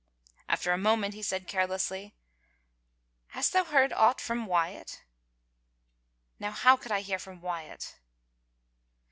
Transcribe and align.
After 0.49 0.71
a 0.71 0.79
moment 0.79 1.13
he 1.13 1.21
said 1.21 1.47
carelessly, 1.47 2.15
"Hast 3.37 3.53
thou 3.53 3.65
heard 3.65 3.93
aught 3.93 4.19
from 4.19 4.47
Wyatt?" 4.47 5.03
"Now 6.39 6.49
how 6.49 6.75
could 6.75 6.91
I 6.91 7.01
hear 7.01 7.19
from 7.19 7.39
Wyatt?" 7.39 7.99